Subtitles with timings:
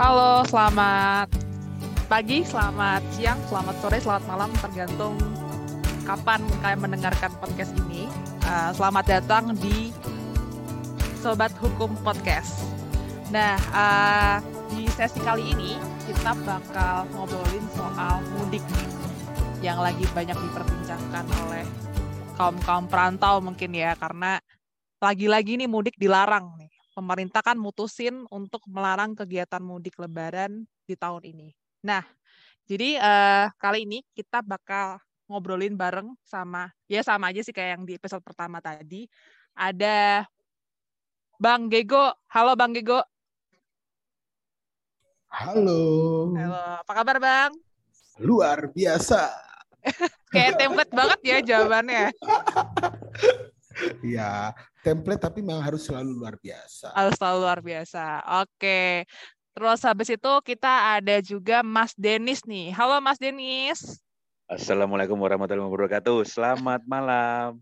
[0.00, 1.28] Halo, selamat
[2.08, 5.12] pagi, selamat siang, selamat sore, selamat malam, tergantung
[6.08, 8.08] kapan kalian mendengarkan podcast ini.
[8.48, 9.92] Uh, selamat datang di
[11.20, 12.64] Sobat Hukum Podcast.
[13.28, 14.40] Nah, uh,
[14.72, 15.76] di sesi kali ini
[16.08, 18.64] kita bakal ngobrolin soal mudik
[19.60, 21.68] yang lagi banyak diperbincangkan oleh
[22.40, 24.40] kaum-kaum perantau mungkin ya, karena
[24.96, 31.22] lagi-lagi nih mudik dilarang nih pemerintah kan mutusin untuk melarang kegiatan mudik lebaran di tahun
[31.26, 31.48] ini.
[31.86, 32.02] Nah,
[32.66, 34.98] jadi uh, kali ini kita bakal
[35.30, 39.06] ngobrolin bareng sama, ya sama aja sih kayak yang di episode pertama tadi.
[39.54, 40.26] Ada
[41.38, 42.10] Bang Gego.
[42.30, 43.00] Halo Bang Gego.
[45.30, 45.82] Halo.
[46.34, 47.50] Halo, apa kabar Bang?
[48.18, 49.30] Luar biasa.
[50.34, 52.10] kayak template banget ya jawabannya.
[54.04, 54.52] Iya,
[54.84, 56.92] template tapi memang harus selalu luar biasa.
[56.92, 58.04] Harus selalu luar biasa.
[58.44, 59.08] Oke.
[59.50, 62.70] Terus habis itu kita ada juga Mas Denis nih.
[62.72, 63.98] Halo Mas Denis.
[64.50, 66.22] Assalamualaikum warahmatullahi wabarakatuh.
[66.26, 67.58] Selamat malam.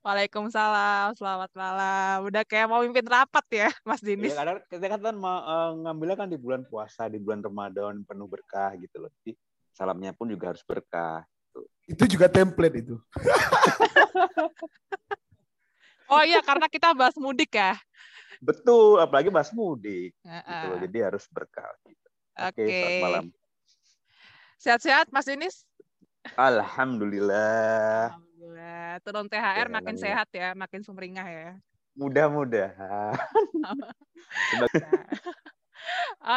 [0.00, 2.24] Waalaikumsalam, selamat malam.
[2.24, 4.32] Udah kayak mau mimpin rapat ya, Mas Denis.
[4.32, 8.72] Ya, karena kita kan uh, ngambilnya kan di bulan puasa, di bulan Ramadan penuh berkah
[8.80, 9.12] gitu loh.
[9.20, 9.36] Jadi
[9.74, 11.28] salamnya pun juga harus berkah.
[11.28, 11.60] Gitu.
[11.92, 12.96] Itu juga template itu.
[16.08, 17.76] Oh iya, karena kita bahas mudik ya.
[18.40, 20.16] Betul, apalagi bahas mudik.
[20.24, 20.62] Uh -uh.
[20.64, 21.68] Gitu Jadi harus berkah.
[21.84, 22.08] Gitu.
[22.38, 22.70] Oke, okay.
[22.70, 23.24] selamat malam.
[24.58, 25.68] Sehat-sehat, Mas Denis?
[26.34, 28.16] Alhamdulillah.
[28.16, 28.98] Alhamdulillah.
[29.04, 30.02] Turun THR ya, makin ya.
[30.02, 31.50] sehat ya, makin sumringah ya.
[31.98, 33.14] Mudah-mudahan.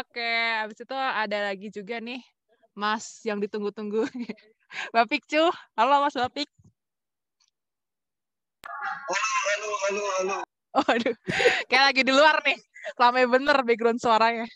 [0.01, 2.21] Oke, habis itu ada lagi juga nih
[2.73, 4.05] Mas yang ditunggu-tunggu.
[4.95, 5.53] Bapik Cu.
[5.77, 6.49] Halo Mas Bapik.
[8.61, 10.37] Halo, halo, halo.
[10.71, 11.15] Oh, aduh.
[11.67, 12.57] Kayak lagi di luar nih.
[12.95, 14.47] Ramai bener background suaranya.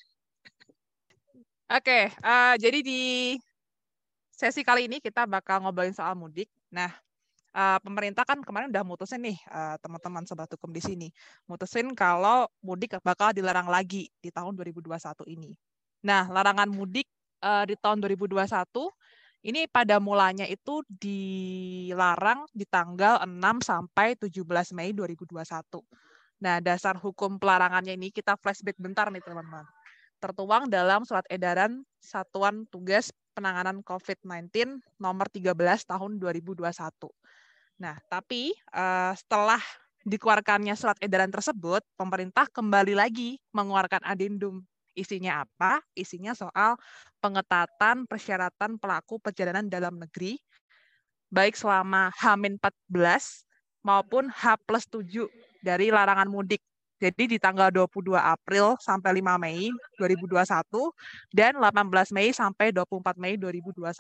[1.66, 3.02] Oke, okay, uh, eh, jadi di
[4.30, 6.46] sesi kali ini kita bakal ngobrolin soal mudik.
[6.70, 6.94] Nah,
[7.58, 11.08] uh, pemerintah kan kemarin udah mutusin nih uh, teman-teman sobat hukum di sini,
[11.50, 14.94] mutusin kalau mudik bakal dilarang lagi di tahun 2021
[15.34, 15.58] ini.
[16.06, 17.10] Nah, larangan mudik
[17.42, 18.46] uh, di tahun 2021
[19.46, 23.30] ini pada mulanya itu dilarang di tanggal 6
[23.62, 24.42] sampai 17
[24.74, 25.46] Mei 2021.
[26.42, 29.70] Nah, dasar hukum pelarangannya ini kita flashback bentar nih teman-teman.
[30.18, 35.54] Tertuang dalam surat edaran Satuan Tugas Penanganan COVID-19 nomor 13
[35.86, 36.66] tahun 2021.
[37.78, 39.62] Nah, tapi uh, setelah
[40.10, 45.84] dikeluarkannya surat edaran tersebut, pemerintah kembali lagi mengeluarkan adendum Isinya apa?
[45.94, 46.80] Isinya soal
[47.20, 50.40] pengetatan persyaratan pelaku perjalanan dalam negeri,
[51.28, 53.46] baik selama H-14
[53.86, 55.30] maupun H plus 7
[55.62, 56.64] dari larangan mudik.
[56.96, 59.68] Jadi di tanggal 22 April sampai 5 Mei
[60.00, 60.48] 2021
[61.36, 63.92] dan 18 Mei sampai 24 Mei 2021.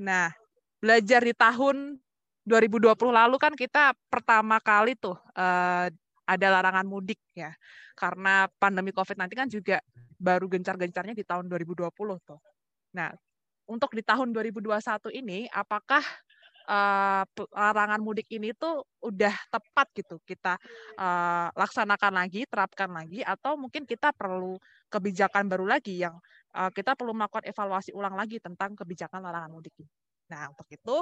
[0.00, 0.32] Nah,
[0.80, 2.00] belajar di tahun
[2.42, 5.86] 2020 lalu kan kita pertama kali tuh uh,
[6.34, 7.52] ada larangan mudik ya
[7.92, 9.76] karena pandemi COVID-19 kan juga
[10.16, 11.90] baru gencar-gencarnya di tahun 2020
[12.22, 12.40] tuh.
[12.96, 13.10] Nah,
[13.66, 16.02] untuk di tahun 2021 ini, apakah
[16.68, 20.58] uh, larangan mudik ini tuh udah tepat gitu kita
[20.98, 24.56] uh, laksanakan lagi, terapkan lagi, atau mungkin kita perlu
[24.92, 26.14] kebijakan baru lagi yang
[26.54, 29.90] uh, kita perlu melakukan evaluasi ulang lagi tentang kebijakan larangan mudik ini.
[30.30, 30.96] Nah, untuk itu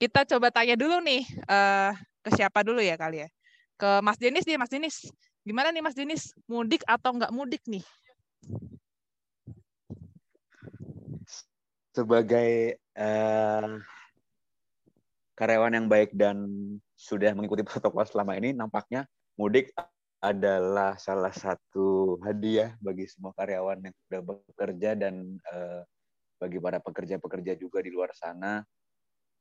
[0.00, 1.94] kita coba tanya dulu nih uh,
[2.24, 3.28] ke siapa dulu ya kali ya.
[3.74, 4.96] Ke Mas Denis nih, Mas Denis.
[5.44, 7.84] Gimana nih Mas Denis, mudik atau nggak mudik nih?
[11.94, 13.78] Sebagai uh,
[15.34, 16.48] karyawan yang baik dan
[16.94, 19.74] sudah mengikuti protokol selama ini, nampaknya mudik
[20.24, 25.84] adalah salah satu hadiah bagi semua karyawan yang sudah bekerja dan uh,
[26.40, 28.64] bagi para pekerja-pekerja juga di luar sana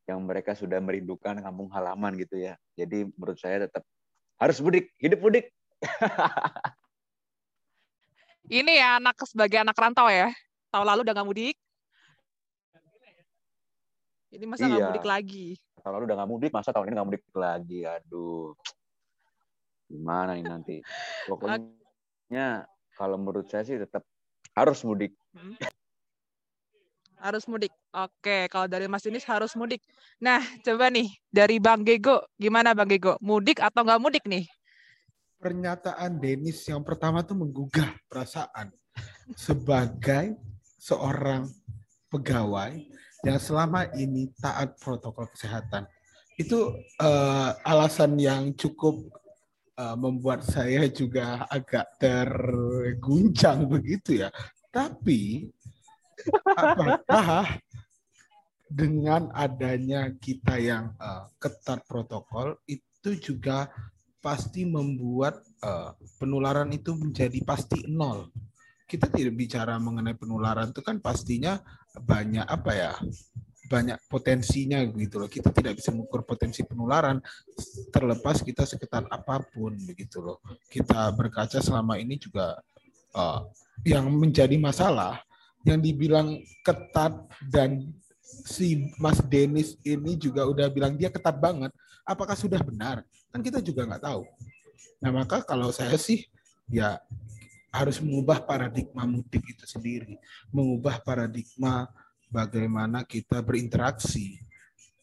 [0.04, 2.60] yang mereka sudah merindukan kampung halaman gitu ya.
[2.76, 3.88] Jadi menurut saya tetap
[4.38, 5.50] harus mudik, hidup mudik.
[8.52, 10.32] Ini ya anak sebagai anak rantau ya.
[10.74, 11.56] Tahun lalu udah gak mudik.
[14.34, 14.76] Ini masa iya.
[14.76, 15.48] gak mudik lagi.
[15.80, 17.80] Tahun lalu udah gak mudik, masa tahun ini gak mudik lagi.
[17.86, 18.58] Aduh.
[19.88, 20.76] Gimana ini nanti?
[21.30, 22.66] Pokoknya
[22.98, 24.04] kalau menurut saya sih tetap
[24.58, 25.14] harus mudik.
[25.34, 25.56] Hmm.
[27.22, 27.72] Harus mudik.
[27.94, 29.86] Oke, kalau dari Mas Dinis harus mudik.
[30.18, 33.22] Nah, coba nih dari Bang Gego, gimana Bang Gego?
[33.22, 34.50] Mudik atau nggak mudik nih?
[35.44, 38.72] pernyataan Denis yang pertama tuh menggugah perasaan
[39.36, 40.40] sebagai
[40.80, 41.52] seorang
[42.08, 42.80] pegawai
[43.28, 45.84] yang selama ini taat protokol kesehatan.
[46.40, 49.04] Itu uh, alasan yang cukup
[49.76, 54.32] uh, membuat saya juga agak terguncang begitu ya.
[54.72, 55.52] Tapi
[56.56, 57.60] apakah
[58.74, 63.70] dengan adanya kita yang uh, ketat protokol itu juga
[64.18, 68.34] pasti membuat uh, penularan itu menjadi pasti nol.
[68.90, 71.62] Kita tidak bicara mengenai penularan itu kan pastinya
[71.94, 72.94] banyak apa ya
[73.70, 75.30] banyak potensinya gitu loh.
[75.30, 77.22] Kita tidak bisa mengukur potensi penularan
[77.94, 80.42] terlepas kita sekitar apa pun begitu loh.
[80.66, 82.58] Kita berkaca selama ini juga
[83.14, 83.46] uh,
[83.86, 85.22] yang menjadi masalah
[85.64, 87.16] yang dibilang ketat
[87.48, 87.88] dan
[88.42, 91.70] si Mas Denis ini juga udah bilang dia ketat banget.
[92.04, 93.06] Apakah sudah benar?
[93.30, 94.26] Kan kita juga nggak tahu.
[95.00, 96.26] Nah maka kalau saya sih
[96.68, 96.98] ya
[97.74, 100.18] harus mengubah paradigma mudik itu sendiri,
[100.54, 101.90] mengubah paradigma
[102.30, 104.42] bagaimana kita berinteraksi.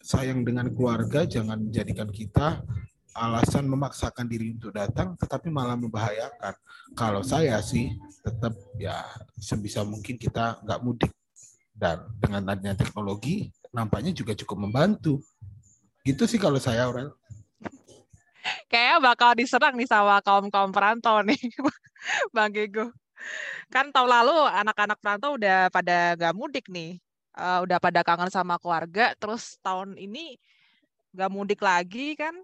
[0.01, 2.65] Sayang dengan keluarga jangan menjadikan kita
[3.13, 6.55] alasan memaksakan diri untuk datang, tetapi malah membahayakan.
[6.97, 7.93] Kalau saya sih
[8.25, 9.05] tetap ya
[9.37, 11.13] sebisa mungkin kita nggak mudik
[11.81, 15.25] dan dengan adanya teknologi nampaknya juga cukup membantu.
[16.05, 17.09] Gitu sih kalau saya orang.
[18.69, 21.37] Kayaknya bakal diserang nih sama kaum-kaum perantau nih,
[22.37, 22.93] Bang Gego.
[23.69, 27.01] Kan tahun lalu anak-anak perantau udah pada gak mudik nih.
[27.37, 30.37] Uh, udah pada kangen sama keluarga, terus tahun ini
[31.13, 32.37] gak mudik lagi kan.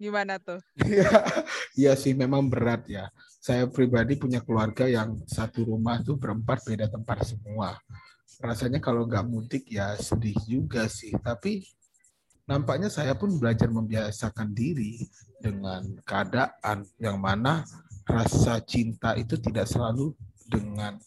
[0.00, 0.60] Gimana tuh?
[0.88, 1.10] Iya,
[1.76, 3.12] iya sih memang berat ya.
[3.40, 7.72] Saya pribadi punya keluarga yang satu rumah tuh berempat beda tempat semua.
[8.36, 11.16] Rasanya kalau nggak mudik ya sedih juga sih.
[11.16, 11.64] Tapi
[12.44, 15.08] nampaknya saya pun belajar membiasakan diri
[15.40, 17.64] dengan keadaan yang mana
[18.04, 20.12] rasa cinta itu tidak selalu
[20.50, 21.00] dengan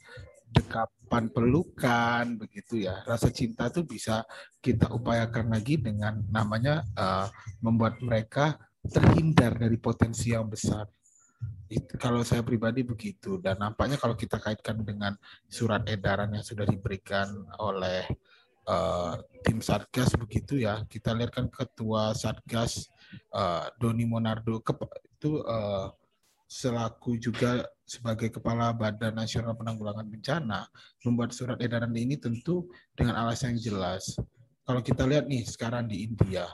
[0.54, 4.24] dekapan pelukan begitu ya rasa cinta itu bisa
[4.62, 7.28] kita upayakan lagi dengan namanya uh,
[7.60, 8.56] membuat mereka
[8.88, 10.88] terhindar dari potensi yang besar.
[11.74, 15.18] Itu, kalau saya pribadi begitu dan nampaknya kalau kita kaitkan dengan
[15.50, 18.06] surat edaran yang sudah diberikan oleh
[18.70, 22.88] uh, tim satgas begitu ya kita lihat kan ketua satgas
[23.34, 24.72] uh, Doni Monardo ke,
[25.18, 25.90] itu uh,
[26.46, 30.70] selaku juga sebagai kepala Badan Nasional Penanggulangan Bencana
[31.02, 34.14] membuat surat edaran ini tentu dengan alasan yang jelas.
[34.64, 36.48] Kalau kita lihat nih sekarang di India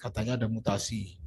[0.00, 1.20] katanya ada mutasi,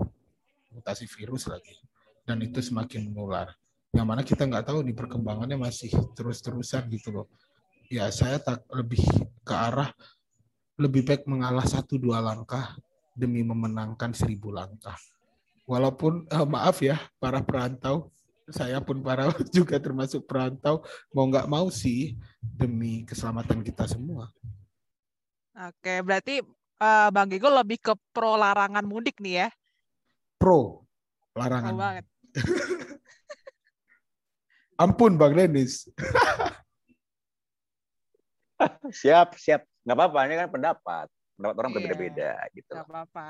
[0.73, 1.77] mutasi virus lagi,
[2.23, 3.51] dan itu semakin menular.
[3.93, 7.27] Yang mana kita nggak tahu nih perkembangannya masih terus-terusan gitu loh.
[7.91, 9.03] Ya saya tak lebih
[9.45, 9.93] ke arah
[10.81, 12.73] lebih baik mengalah satu dua langkah
[13.13, 14.97] demi memenangkan seribu langkah.
[15.69, 18.09] Walaupun eh, maaf ya para perantau,
[18.49, 20.81] saya pun para juga termasuk perantau
[21.13, 24.33] mau nggak mau sih demi keselamatan kita semua.
[25.53, 26.41] Oke, berarti
[26.81, 29.49] uh, Bang Gigo lebih ke pro larangan mudik nih ya?
[30.41, 30.81] Pro
[31.37, 31.71] larangan.
[31.73, 32.05] Oh, banget.
[34.83, 35.87] Ampun Bang Denis.
[39.01, 39.61] siap, siap.
[39.83, 41.07] Nggak apa-apa, ini kan pendapat.
[41.37, 42.73] Pendapat orang iya, berbeda-beda gitu.
[42.73, 43.29] Nggak apa-apa.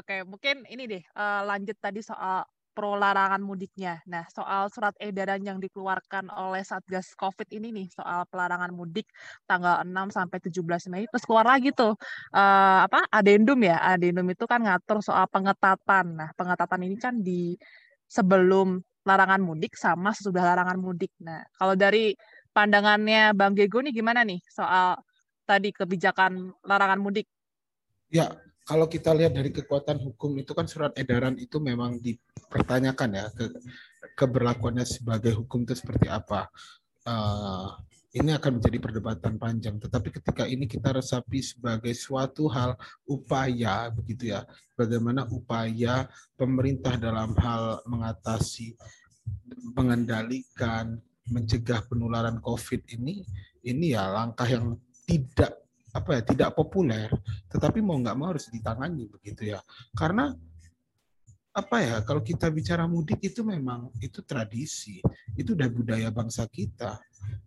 [0.00, 2.44] Oke, mungkin ini deh, uh, lanjut tadi soal
[2.74, 4.02] pro larangan mudiknya.
[4.10, 9.06] Nah, soal surat edaran yang dikeluarkan oleh Satgas Covid ini nih, soal pelarangan mudik
[9.46, 11.94] tanggal 6 sampai 17 Mei, terus keluar lagi tuh
[12.34, 13.06] uh, apa?
[13.14, 13.78] Adendum ya.
[13.78, 16.18] Adendum itu kan ngatur soal pengetatan.
[16.18, 17.54] Nah, pengetatan ini kan di
[18.14, 21.10] sebelum larangan mudik sama sesudah larangan mudik.
[21.18, 22.14] Nah, kalau dari
[22.54, 25.02] pandangannya Bang Gego nih gimana nih soal
[25.42, 27.26] tadi kebijakan larangan mudik?
[28.08, 28.30] Ya,
[28.64, 33.50] kalau kita lihat dari kekuatan hukum itu kan surat edaran itu memang dipertanyakan ya ke
[34.14, 36.48] keberlakuannya sebagai hukum itu seperti apa.
[37.04, 37.76] Uh,
[38.14, 39.76] ini akan menjadi perdebatan panjang.
[39.82, 42.78] Tetapi ketika ini kita resapi sebagai suatu hal
[43.10, 44.46] upaya begitu ya,
[44.78, 46.06] bagaimana upaya
[46.38, 48.78] pemerintah dalam hal mengatasi,
[49.74, 50.94] mengendalikan,
[51.26, 53.26] mencegah penularan COVID ini,
[53.66, 57.06] ini ya langkah yang tidak apa ya tidak populer
[57.46, 59.62] tetapi mau nggak mau harus ditangani begitu ya
[59.94, 60.34] karena
[61.54, 64.98] apa ya kalau kita bicara mudik itu memang itu tradisi
[65.38, 66.98] itu udah budaya bangsa kita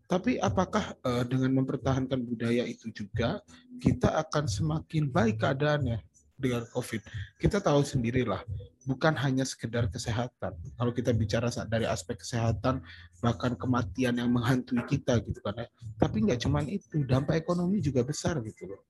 [0.07, 3.43] tapi apakah uh, dengan mempertahankan budaya itu juga
[3.83, 5.99] kita akan semakin baik keadaannya
[6.37, 7.01] dengan COVID
[7.41, 8.45] kita tahu sendirilah
[8.85, 12.85] bukan hanya sekedar kesehatan kalau kita bicara dari aspek kesehatan
[13.17, 15.67] bahkan kematian yang menghantui kita gitu kan ya.
[15.97, 18.81] Tapi nggak cuma itu, dampak ekonomi juga besar gitu loh.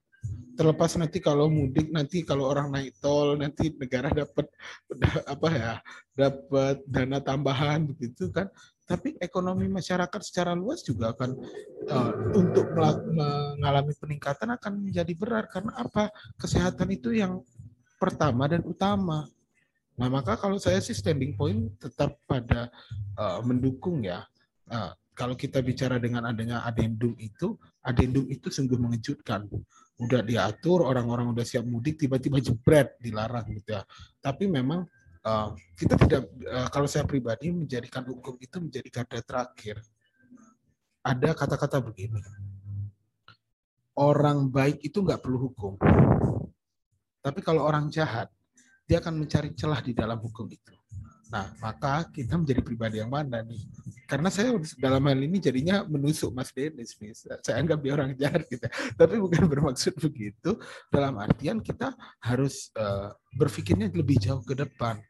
[0.57, 4.45] Terlepas nanti kalau mudik nanti kalau orang naik tol nanti negara dapat
[5.33, 5.73] apa ya
[6.17, 8.49] dapat dana tambahan begitu kan
[8.87, 11.35] tapi ekonomi masyarakat secara luas juga akan
[11.91, 12.71] uh, untuk
[13.11, 16.07] mengalami peningkatan akan menjadi berat karena apa
[16.39, 17.43] kesehatan itu yang
[17.99, 19.27] pertama dan utama
[19.97, 22.69] Nah, maka kalau saya sih standing point tetap pada
[23.17, 24.21] uh, mendukung ya.
[24.69, 29.49] Uh, kalau kita bicara dengan adanya adendum itu, adendum itu sungguh mengejutkan.
[29.97, 33.81] Udah diatur, orang-orang udah siap mudik, tiba-tiba jebret, dilarang gitu ya.
[34.21, 34.85] Tapi memang
[35.27, 39.83] uh, kita tidak, uh, kalau saya pribadi menjadikan hukum itu menjadi garda terakhir.
[41.03, 42.19] Ada kata-kata begini,
[43.95, 45.79] orang baik itu nggak perlu hukum.
[47.23, 48.27] Tapi kalau orang jahat,
[48.87, 50.77] dia akan mencari celah di dalam hukum itu.
[51.27, 53.59] Nah, maka kita menjadi pribadi yang mana nih?
[54.07, 56.95] Karena saya dalam hal ini jadinya menusuk Mas Denis,
[57.43, 58.63] saya anggap dia orang jahat gitu.
[58.95, 60.55] Tapi bukan bermaksud begitu.
[60.87, 61.91] Dalam artian kita
[62.23, 65.03] harus uh, berpikirnya lebih jauh ke depan.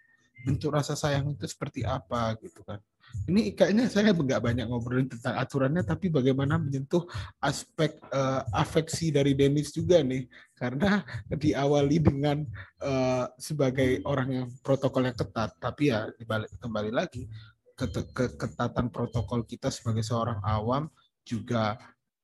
[0.45, 2.77] Bentuk rasa sayang itu seperti apa gitu kan?
[3.23, 7.07] Ini kayaknya saya nggak banyak ngobrolin tentang aturannya, tapi bagaimana menyentuh
[7.39, 12.43] aspek uh, afeksi dari Dennis juga nih, karena diawali dengan
[12.83, 17.23] uh, sebagai orang yang protokolnya ketat, tapi ya dibalik kembali lagi
[17.77, 20.89] keketatan protokol kita sebagai seorang awam
[21.21, 21.77] juga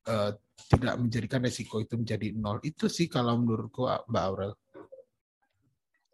[0.10, 0.34] uh,
[0.67, 2.58] tidak menjadikan resiko itu menjadi nol.
[2.65, 4.53] Itu sih kalau menurutku Mbak Aurel.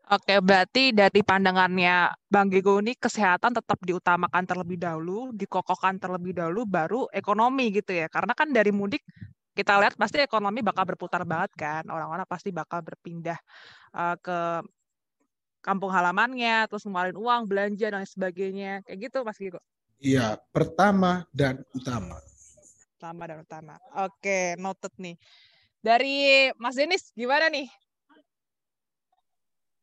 [0.10, 6.66] Oke, berarti dari pandangannya Bang Gego ini kesehatan tetap diutamakan terlebih dahulu, dikokohkan terlebih dahulu,
[6.66, 8.10] baru ekonomi gitu ya.
[8.10, 9.06] Karena kan dari mudik
[9.54, 11.86] kita lihat pasti ekonomi bakal berputar banget kan.
[11.86, 13.38] Orang-orang pasti bakal berpindah
[13.94, 14.66] uh, ke
[15.62, 18.82] kampung halamannya, terus ngeluarin uang, belanja, dan sebagainya.
[18.90, 19.62] Kayak gitu Mas Gego.
[20.02, 22.18] Iya, pertama dan utama.
[22.98, 23.78] Pertama dan utama.
[24.10, 25.22] Oke, noted nih.
[25.86, 27.70] Dari Mas Denis, gimana nih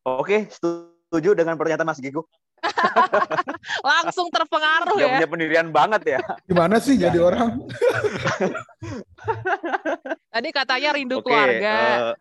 [0.06, 2.22] Oke, setuju dengan pernyataan Mas Gigu.
[3.90, 5.18] Langsung terpengaruh ya.
[5.18, 6.18] punya pendirian banget ya.
[6.46, 7.66] Gimana sih jadi orang?
[10.32, 11.75] Tadi katanya rindu Oke, keluarga.
[11.75, 12.14] Uh,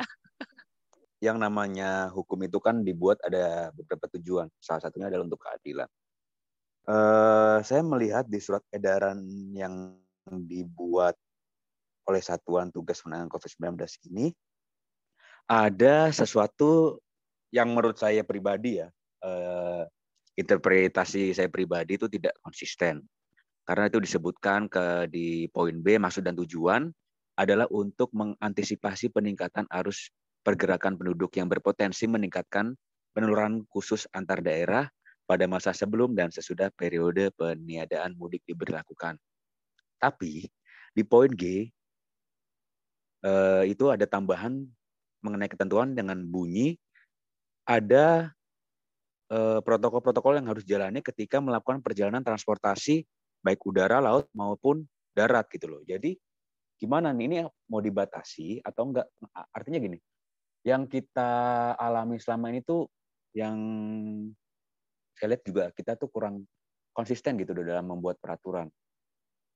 [1.21, 4.49] yang namanya hukum itu kan dibuat ada beberapa tujuan.
[4.57, 5.89] Salah satunya adalah untuk keadilan.
[6.89, 9.21] Uh, saya melihat di surat edaran
[9.53, 9.93] yang
[10.25, 11.13] dibuat
[12.09, 13.77] oleh Satuan Tugas Penanganan COVID-19
[14.09, 14.33] ini
[15.45, 16.97] ada sesuatu
[17.55, 18.91] yang menurut saya pribadi ya
[19.23, 19.87] uh,
[20.35, 22.99] interpretasi saya pribadi itu tidak konsisten
[23.63, 26.91] karena itu disebutkan ke di poin B maksud dan tujuan
[27.39, 30.11] adalah untuk mengantisipasi peningkatan arus
[30.43, 32.75] pergerakan penduduk yang berpotensi meningkatkan
[33.15, 34.91] penularan khusus antar daerah
[35.25, 39.17] pada masa sebelum dan sesudah periode peniadaan mudik diberlakukan.
[39.97, 40.45] Tapi
[40.93, 41.65] di poin G
[43.25, 44.61] eh, itu ada tambahan
[45.25, 46.77] mengenai ketentuan dengan bunyi
[47.65, 48.31] ada
[49.33, 53.03] eh, protokol-protokol yang harus dijalani ketika melakukan perjalanan transportasi
[53.41, 55.81] baik udara, laut maupun darat gitu loh.
[55.85, 56.17] Jadi
[56.77, 57.37] gimana nih ini
[57.69, 59.07] mau dibatasi atau enggak?
[59.53, 59.97] Artinya gini,
[60.65, 61.29] yang kita
[61.77, 62.89] alami selama ini tuh
[63.37, 63.57] yang
[65.15, 66.43] saya lihat juga kita tuh kurang
[66.95, 68.67] konsisten gitu dalam membuat peraturan.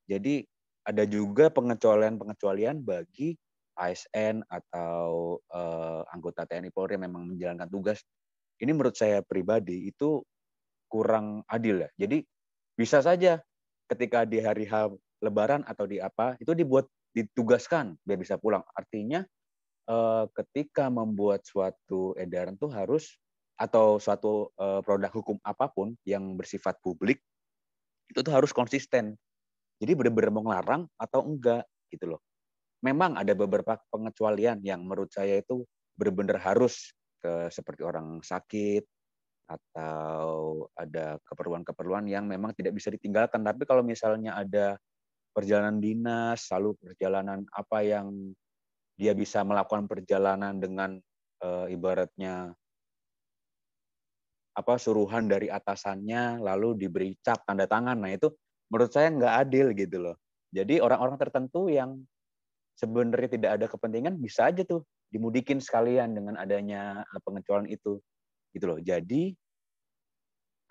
[0.06, 0.46] Jadi
[0.86, 3.36] ada juga pengecualian-pengecualian bagi
[3.80, 8.04] ASN atau uh, anggota TNI Polri yang memang menjalankan tugas
[8.60, 10.20] ini menurut saya pribadi itu
[10.92, 11.90] kurang adil ya.
[11.96, 12.28] Jadi
[12.76, 13.40] bisa saja
[13.88, 14.92] ketika di hari H
[15.24, 18.64] Lebaran atau di apa itu dibuat ditugaskan biar bisa pulang.
[18.76, 19.24] Artinya
[19.88, 23.16] uh, ketika membuat suatu edaran tuh harus
[23.60, 27.20] atau suatu uh, produk hukum apa pun yang bersifat publik
[28.12, 29.16] itu tuh harus konsisten.
[29.80, 32.22] Jadi benar-benar mau ngelarang atau enggak gitu loh
[32.80, 35.68] memang ada beberapa pengecualian yang menurut saya itu
[36.00, 38.88] benar-benar harus ke seperti orang sakit
[39.50, 43.42] atau ada keperluan-keperluan yang memang tidak bisa ditinggalkan.
[43.42, 44.78] Tapi kalau misalnya ada
[45.34, 48.14] perjalanan dinas, lalu perjalanan apa yang
[48.96, 51.00] dia bisa melakukan perjalanan dengan
[51.42, 52.54] e, ibaratnya
[54.54, 57.98] apa suruhan dari atasannya, lalu diberi cap tanda tangan.
[58.00, 58.30] Nah itu
[58.70, 60.16] menurut saya nggak adil gitu loh.
[60.54, 62.06] Jadi orang-orang tertentu yang
[62.80, 68.00] sebenarnya tidak ada kepentingan bisa aja tuh dimudikin sekalian dengan adanya eh, pengecualian itu
[68.56, 68.80] gitu loh.
[68.80, 69.36] Jadi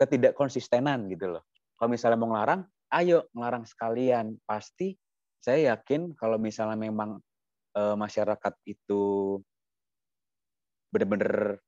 [0.01, 1.45] ketidakkonsistenan gitu loh.
[1.77, 2.65] Kalau misalnya mau ngelarang
[2.97, 4.41] ayo ngelarang sekalian.
[4.49, 4.97] Pasti
[5.39, 7.23] saya yakin kalau misalnya memang
[7.77, 9.03] e, masyarakat itu
[10.91, 11.61] benar-benar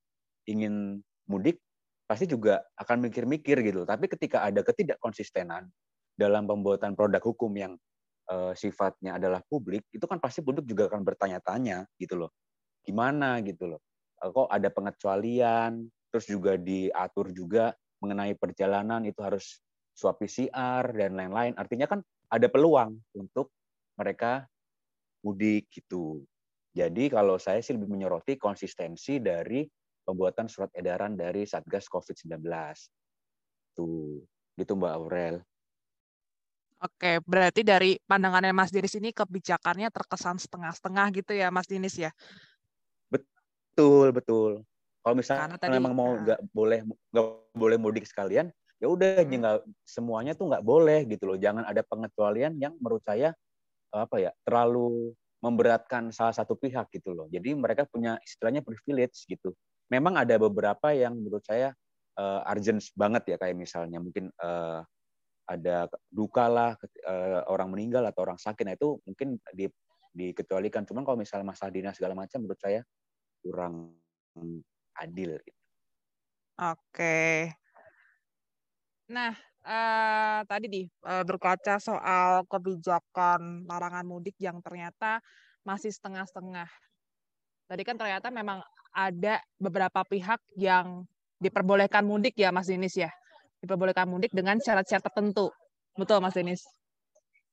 [0.49, 1.61] ingin mudik
[2.09, 5.70] pasti juga akan mikir-mikir gitu tapi ketika ada ketidakkonsistenan
[6.18, 7.78] dalam pembuatan produk hukum yang
[8.30, 12.30] uh, sifatnya adalah publik, itu kan pasti publik juga akan bertanya-tanya gitu loh.
[12.87, 13.80] Gimana gitu loh.
[14.22, 19.60] Uh, kok ada pengecualian, terus juga diatur juga mengenai perjalanan itu harus
[19.92, 21.52] swab PCR dan lain-lain.
[21.58, 23.52] Artinya kan ada peluang untuk
[23.99, 24.49] mereka
[25.20, 26.25] mudik gitu.
[26.70, 29.66] Jadi kalau saya sih lebih menyoroti konsistensi dari
[30.06, 32.40] pembuatan surat edaran dari Satgas COVID-19.
[33.76, 34.22] Tuh,
[34.56, 35.37] gitu Mbak Aurel.
[36.80, 42.08] Oke, berarti dari pandangannya Mas Dinis ini kebijakannya terkesan setengah-setengah gitu ya, Mas Dinis ya?
[43.12, 44.64] Betul, betul.
[45.00, 46.20] Kalau misalnya Karena tadi- memang mau nah.
[46.25, 46.80] nggak boleh
[47.12, 48.49] nggak boleh mudik sekalian,
[48.80, 49.32] ya udah Hmm.
[49.40, 51.37] nggak semuanya tuh nggak boleh gitu loh.
[51.37, 53.32] Jangan ada pengecualian yang menurut saya
[53.92, 57.28] apa ya terlalu memberatkan salah satu pihak gitu loh.
[57.28, 59.56] Jadi mereka punya istilahnya privilege gitu.
[59.88, 61.72] Memang ada beberapa yang menurut saya
[62.16, 64.80] uh, urgent banget ya kayak misalnya mungkin eh,
[65.50, 69.66] ada duka lah eh, orang meninggal atau orang sakit nah itu mungkin di,
[70.14, 70.87] dikecualikan.
[70.87, 72.87] Cuman kalau misalnya masalah dinas segala macam menurut saya
[73.42, 73.99] kurang
[74.95, 75.42] adil.
[75.42, 75.61] Gitu.
[76.61, 77.50] Oke.
[79.11, 79.35] Nah,
[79.66, 85.19] eh, tadi nih eh, berkaca soal kebijakan larangan mudik yang ternyata
[85.66, 86.71] masih setengah-setengah.
[87.66, 91.07] Tadi kan ternyata memang ada beberapa pihak yang
[91.38, 93.11] diperbolehkan mudik ya, Mas Dinis ya.
[93.61, 95.52] Diperbolehkan mudik dengan syarat-syarat tertentu.
[95.95, 96.64] Betul, Mas Dinis?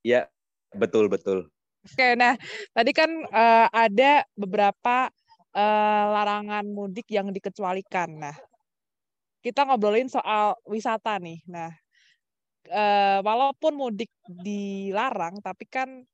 [0.07, 0.31] Ya,
[0.71, 1.51] betul betul.
[1.83, 2.35] Oke, nah
[2.71, 5.11] tadi kan eh, ada beberapa
[5.51, 8.07] eh, larangan mudik yang dikecualikan.
[8.15, 8.35] Nah,
[9.43, 11.43] kita ngobrolin soal wisata nih.
[11.47, 11.71] Nah,
[12.67, 16.07] eh, walaupun mudik dilarang, tapi kan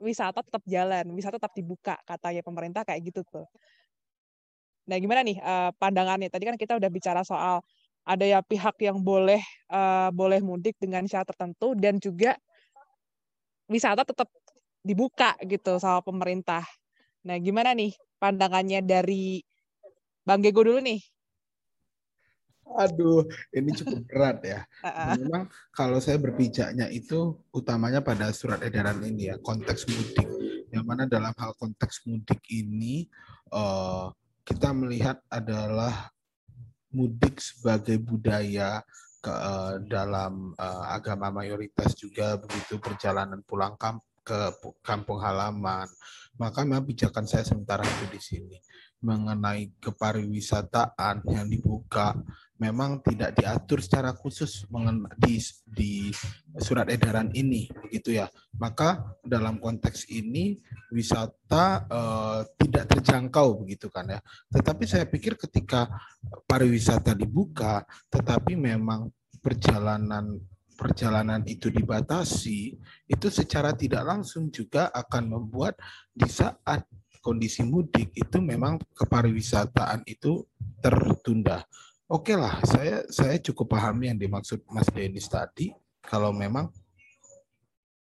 [0.00, 3.48] wisata tetap jalan, wisata tetap dibuka, katanya pemerintah kayak gitu tuh.
[4.88, 6.32] Nah, gimana nih eh, pandangannya?
[6.32, 7.60] Tadi kan kita udah bicara soal
[8.08, 12.40] ada ya pihak yang boleh eh, boleh mudik dengan syarat tertentu dan juga
[13.68, 14.32] wisata tetap
[14.80, 16.64] dibuka gitu sama pemerintah.
[17.28, 19.44] Nah, gimana nih pandangannya dari
[20.24, 21.04] Bang Gego dulu nih?
[22.78, 24.60] Aduh, ini cukup berat ya.
[24.88, 25.20] Heeh.
[25.20, 30.28] Memang kalau saya berpijaknya itu utamanya pada surat edaran ini ya, konteks mudik.
[30.68, 33.08] Yang mana dalam hal konteks mudik ini
[33.52, 34.06] eh,
[34.44, 36.12] kita melihat adalah
[36.92, 38.80] mudik sebagai budaya
[39.18, 45.88] ke eh, dalam eh, agama mayoritas juga begitu perjalanan pulang kamp ke pu- kampung halaman.
[46.38, 48.58] Maka memang pijakan saya sementara itu di sini
[49.02, 52.14] mengenai kepariwisataan yang dibuka
[52.58, 55.92] memang tidak diatur secara khusus mengen- di, di
[56.58, 58.26] surat edaran ini begitu ya.
[58.58, 60.58] Maka dalam konteks ini
[60.90, 64.20] wisata eh, tidak terjangkau begitu kan ya.
[64.50, 65.86] Tetapi saya pikir ketika
[66.44, 70.42] pariwisata dibuka tetapi memang perjalanan
[70.78, 72.78] perjalanan itu dibatasi
[73.10, 75.74] itu secara tidak langsung juga akan membuat
[76.14, 76.86] di saat
[77.18, 80.46] kondisi mudik itu memang kepariwisataan itu
[80.78, 81.66] tertunda
[82.08, 85.76] Oke lah, saya saya cukup pahami yang dimaksud Mas Denis tadi.
[86.00, 86.72] Kalau memang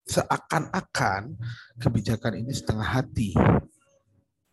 [0.06, 1.34] seakan-akan
[1.82, 3.34] kebijakan ini setengah hati,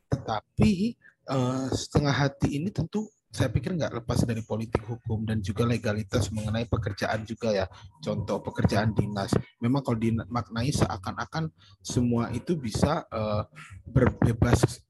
[0.10, 0.98] tetapi
[1.30, 6.34] eh, setengah hati ini tentu saya pikir nggak lepas dari politik hukum dan juga legalitas
[6.34, 7.70] mengenai pekerjaan juga ya.
[8.02, 9.38] Contoh pekerjaan dinas.
[9.62, 11.54] Memang kalau dimaknai seakan-akan
[11.86, 13.46] semua itu bisa eh,
[13.86, 14.82] berbebas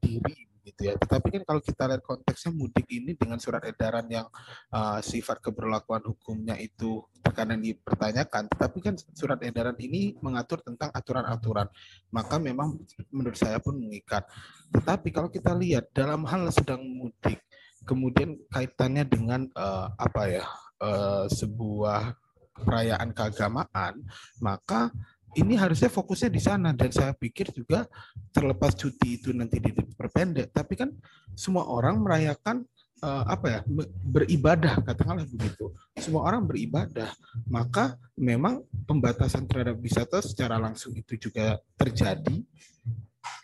[0.00, 0.94] diri gitu ya.
[0.96, 4.26] Tetapi kan kalau kita lihat konteksnya mudik ini dengan surat edaran yang
[4.72, 11.68] uh, sifat keberlakuan hukumnya itu terkadang dipertanyakan, tetapi kan surat edaran ini mengatur tentang aturan-aturan.
[12.10, 12.80] Maka memang
[13.12, 14.24] menurut saya pun mengikat.
[14.72, 17.40] Tetapi kalau kita lihat dalam hal sedang mudik,
[17.84, 20.46] kemudian kaitannya dengan uh, apa ya?
[20.80, 22.16] uh, sebuah
[22.60, 24.04] perayaan keagamaan,
[24.40, 24.92] maka
[25.38, 27.86] ini harusnya fokusnya di sana dan saya pikir juga
[28.34, 30.90] terlepas cuti itu nanti diperpendek tapi kan
[31.38, 32.66] semua orang merayakan
[32.98, 33.60] eh, apa ya
[34.02, 35.70] beribadah katakanlah begitu.
[35.94, 37.14] Semua orang beribadah
[37.46, 42.42] maka memang pembatasan terhadap wisata secara langsung itu juga terjadi.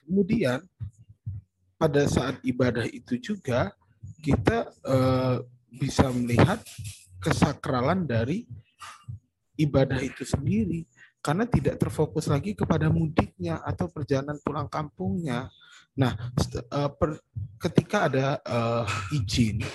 [0.02, 0.62] Kemudian
[1.78, 3.70] pada saat ibadah itu juga
[4.26, 5.36] kita eh,
[5.70, 6.58] bisa melihat
[7.22, 8.42] kesakralan dari
[9.56, 10.84] ibadah itu sendiri
[11.26, 15.50] karena tidak terfokus lagi kepada mudiknya atau perjalanan pulang kampungnya.
[15.98, 16.14] Nah,
[16.54, 16.90] eh,
[17.58, 19.66] ketika ada eh, izin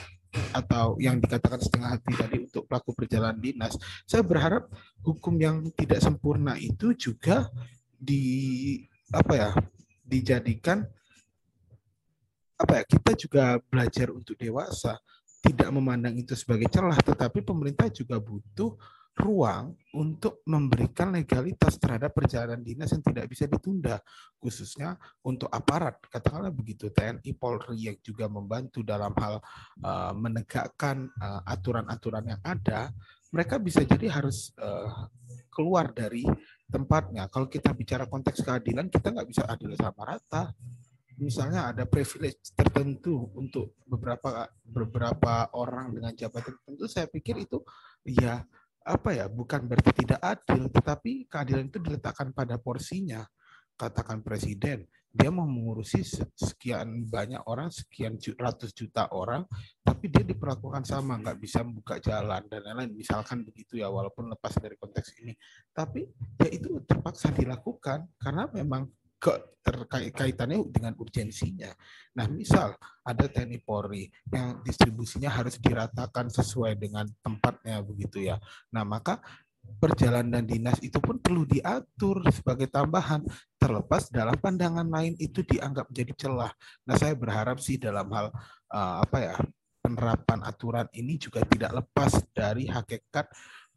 [0.56, 3.76] atau yang dikatakan setengah hati tadi untuk pelaku perjalanan dinas,
[4.08, 4.72] saya berharap
[5.04, 7.52] hukum yang tidak sempurna itu juga
[8.00, 8.80] di
[9.12, 9.50] apa ya
[10.08, 10.88] dijadikan
[12.56, 14.96] apa ya kita juga belajar untuk dewasa
[15.44, 18.78] tidak memandang itu sebagai celah tetapi pemerintah juga butuh
[19.12, 24.00] ruang untuk memberikan legalitas terhadap perjalanan dinas yang tidak bisa ditunda,
[24.40, 24.96] khususnya
[25.28, 29.44] untuk aparat, katakanlah begitu TNI, Polri yang juga membantu dalam hal
[29.84, 32.88] uh, menegakkan uh, aturan-aturan yang ada,
[33.36, 35.12] mereka bisa jadi harus uh,
[35.52, 36.24] keluar dari
[36.72, 37.28] tempatnya.
[37.28, 40.56] Kalau kita bicara konteks keadilan, kita nggak bisa adil sama rata.
[41.22, 47.62] misalnya ada privilege tertentu untuk beberapa beberapa orang dengan jabatan tertentu saya pikir itu
[48.10, 48.42] ya
[48.82, 53.22] apa ya bukan berarti tidak adil tetapi keadilan itu diletakkan pada porsinya.
[53.78, 56.08] Katakan presiden dia mau mengurusi
[56.40, 59.44] sekian banyak orang sekian ratus juta orang
[59.84, 62.96] tapi dia diperlakukan sama nggak bisa membuka jalan dan lain-lain.
[62.96, 65.36] Misalkan begitu ya walaupun lepas dari konteks ini.
[65.76, 66.08] Tapi
[66.40, 68.88] ya itu terpaksa dilakukan karena memang
[70.18, 71.70] kaitannya dengan urgensinya.
[72.18, 72.74] Nah, misal
[73.06, 78.42] ada TNI Polri yang distribusinya harus diratakan sesuai dengan tempatnya begitu ya.
[78.74, 79.22] Nah, maka
[79.78, 83.22] perjalanan dinas itu pun perlu diatur sebagai tambahan
[83.62, 86.52] terlepas dalam pandangan lain itu dianggap menjadi celah.
[86.90, 88.34] Nah, saya berharap sih dalam hal
[88.74, 89.36] uh, apa ya
[89.82, 93.26] penerapan aturan ini juga tidak lepas dari hakikat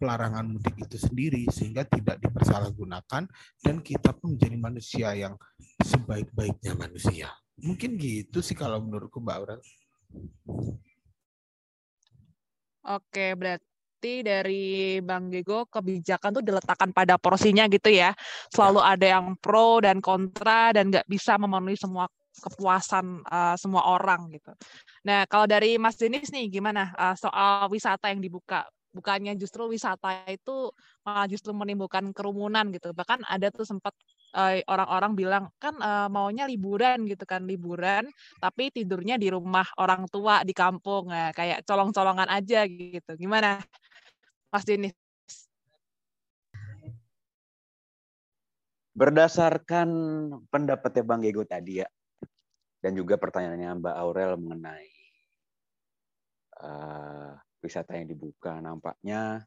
[0.05, 3.25] pelarangan mudik itu sendiri sehingga tidak dipersalahgunakan
[3.64, 5.40] dan kita pun menjadi manusia yang
[5.81, 7.33] sebaik-baiknya manusia.
[7.57, 9.61] Mungkin gitu sih kalau menurutku Mbak Aurel.
[12.85, 18.12] Oke, berarti dari Bang Gego kebijakan tuh diletakkan pada porsinya gitu ya.
[18.53, 18.88] Selalu ya.
[18.93, 22.12] ada yang pro dan kontra dan nggak bisa memenuhi semua
[22.45, 24.53] kepuasan uh, semua orang gitu.
[25.09, 28.69] Nah, kalau dari Mas Denis nih gimana uh, soal wisata yang dibuka?
[28.94, 30.70] Bukannya justru wisata itu
[31.02, 32.94] malah justru menimbulkan kerumunan gitu.
[32.94, 33.92] Bahkan ada tuh sempat
[34.38, 38.07] eh, orang-orang bilang kan uh, maunya liburan gitu kan liburan,
[38.38, 43.18] tapi tidurnya di rumah orang tua di kampung, nah, kayak colong-colongan aja gitu.
[43.18, 43.59] Gimana,
[44.54, 44.94] Mas Denis?
[48.94, 49.90] Berdasarkan
[50.54, 51.88] pendapatnya Bang Gego tadi ya,
[52.78, 54.90] dan juga pertanyaannya Mbak Aurel mengenai
[56.62, 58.61] uh, wisata yang dibuka.
[58.61, 59.40] Nampaknya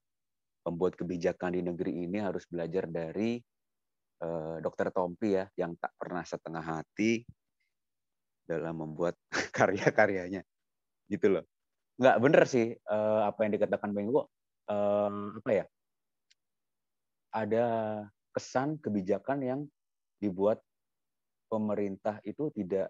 [0.65, 3.37] pembuat kebijakan di negeri ini harus belajar dari
[4.25, 7.21] uh, Dokter Tompi ya, yang tak pernah setengah hati
[8.49, 9.13] dalam membuat
[9.57, 10.41] karya-karyanya,
[11.07, 11.45] gitu loh.
[12.01, 14.27] Nggak bener sih uh, apa yang dikatakan Bang Iwo, uh,
[15.37, 15.65] apa ya?
[17.31, 17.65] Ada
[18.33, 19.59] kesan kebijakan yang
[20.17, 20.59] dibuat
[21.47, 22.89] pemerintah itu tidak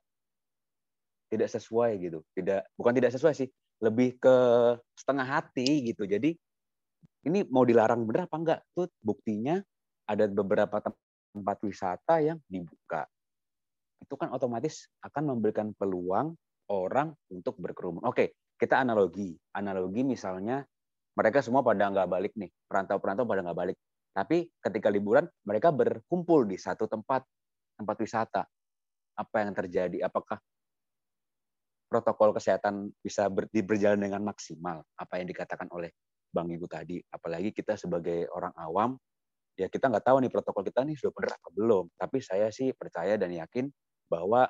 [1.27, 3.49] tidak sesuai gitu, tidak bukan tidak sesuai sih,
[3.83, 4.35] lebih ke
[4.97, 6.05] setengah hati gitu.
[6.05, 6.33] Jadi
[7.27, 8.59] ini mau dilarang bener apa enggak?
[8.73, 9.59] Tuh buktinya
[10.07, 13.05] ada beberapa tempat wisata yang dibuka.
[14.01, 16.33] Itu kan otomatis akan memberikan peluang
[16.71, 18.03] orang untuk berkerumun.
[18.07, 19.35] Oke, kita analogi.
[19.53, 20.63] Analogi misalnya
[21.17, 23.77] mereka semua pada nggak balik nih, perantau-perantau pada nggak balik.
[24.13, 27.25] Tapi ketika liburan mereka berkumpul di satu tempat
[27.77, 28.43] tempat wisata.
[29.17, 30.05] Apa yang terjadi?
[30.05, 30.41] Apakah
[31.87, 35.91] protokol kesehatan bisa ber, berjalan dengan maksimal apa yang dikatakan oleh
[36.29, 36.99] Bang Ibu tadi.
[36.99, 38.99] Apalagi kita sebagai orang awam
[39.57, 41.85] ya kita nggak tahu nih protokol kita nih sudah benar apa belum.
[41.95, 43.65] Tapi saya sih percaya dan yakin
[44.11, 44.45] bahwa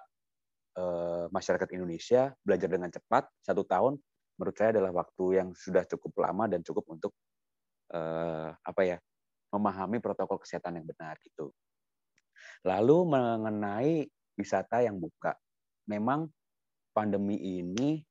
[0.75, 3.29] eh, masyarakat Indonesia belajar dengan cepat.
[3.39, 3.95] Satu tahun
[4.37, 7.13] menurut saya adalah waktu yang sudah cukup lama dan cukup untuk
[7.93, 8.97] eh, apa ya
[9.53, 11.53] memahami protokol kesehatan yang benar gitu.
[12.65, 13.93] Lalu mengenai
[14.35, 15.33] wisata yang buka.
[15.87, 16.27] Memang
[16.97, 18.01] pandemi ini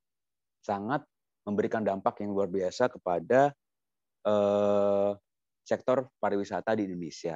[0.62, 1.02] sangat
[1.42, 3.50] memberikan dampak yang luar biasa kepada
[4.22, 5.10] eh,
[5.66, 7.34] sektor pariwisata di Indonesia.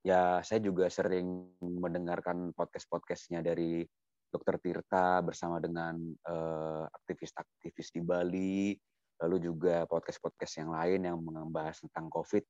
[0.00, 3.84] Ya, saya juga sering mendengarkan podcast-podcastnya dari
[4.32, 4.56] Dr.
[4.56, 8.72] Tirta bersama dengan eh, aktivis-aktivis di Bali,
[9.20, 12.44] lalu juga podcast-podcast yang lain yang membahas tentang COVID.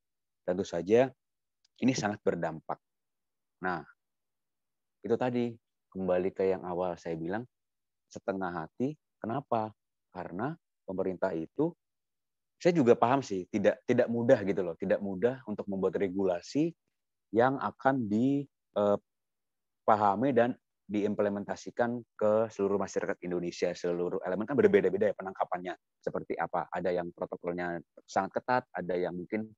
[0.46, 1.10] Tentu saja
[1.82, 2.78] ini sangat berdampak.
[3.66, 3.82] Nah,
[5.02, 5.50] itu tadi
[5.90, 7.42] kembali ke yang awal saya bilang,
[8.12, 8.92] setengah hati.
[9.16, 9.72] Kenapa?
[10.12, 10.52] Karena
[10.84, 11.72] pemerintah itu
[12.60, 16.70] saya juga paham sih tidak tidak mudah gitu loh, tidak mudah untuk membuat regulasi
[17.32, 19.08] yang akan dipahami
[20.30, 20.54] eh, dan
[20.92, 23.72] diimplementasikan ke seluruh masyarakat Indonesia.
[23.72, 25.72] Seluruh elemen kan berbeda-beda ya penangkapannya.
[26.04, 26.68] Seperti apa?
[26.68, 29.48] Ada yang protokolnya sangat ketat, ada yang mungkin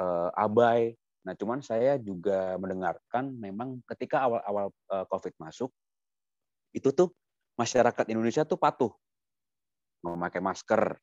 [0.00, 0.96] uh, abai.
[1.28, 5.70] Nah, cuman saya juga mendengarkan memang ketika awal-awal uh, COVID masuk,
[6.72, 7.12] itu tuh
[7.56, 8.92] masyarakat Indonesia tuh patuh
[10.02, 10.98] memakai masker,